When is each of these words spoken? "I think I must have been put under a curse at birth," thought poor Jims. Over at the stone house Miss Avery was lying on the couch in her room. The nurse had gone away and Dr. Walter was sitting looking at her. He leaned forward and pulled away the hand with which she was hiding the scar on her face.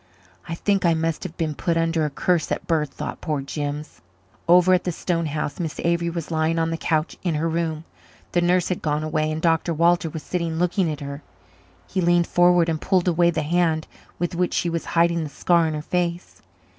"I 0.49 0.55
think 0.55 0.83
I 0.83 0.95
must 0.95 1.21
have 1.25 1.37
been 1.37 1.53
put 1.53 1.77
under 1.77 2.05
a 2.05 2.09
curse 2.09 2.51
at 2.51 2.65
birth," 2.65 2.89
thought 2.91 3.21
poor 3.21 3.39
Jims. 3.43 4.01
Over 4.47 4.73
at 4.73 4.83
the 4.83 4.91
stone 4.91 5.27
house 5.27 5.59
Miss 5.59 5.79
Avery 5.83 6.09
was 6.09 6.31
lying 6.31 6.57
on 6.57 6.71
the 6.71 6.75
couch 6.75 7.17
in 7.21 7.35
her 7.35 7.47
room. 7.47 7.83
The 8.31 8.41
nurse 8.41 8.69
had 8.69 8.81
gone 8.81 9.03
away 9.03 9.31
and 9.31 9.39
Dr. 9.43 9.75
Walter 9.75 10.09
was 10.09 10.23
sitting 10.23 10.57
looking 10.57 10.91
at 10.91 11.01
her. 11.01 11.21
He 11.85 12.01
leaned 12.01 12.25
forward 12.25 12.67
and 12.67 12.81
pulled 12.81 13.07
away 13.07 13.29
the 13.29 13.43
hand 13.43 13.85
with 14.17 14.33
which 14.33 14.55
she 14.55 14.71
was 14.71 14.85
hiding 14.97 15.21
the 15.23 15.29
scar 15.29 15.67
on 15.67 15.75
her 15.75 15.83
face. 15.83 16.41